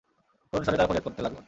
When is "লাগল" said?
1.21-1.37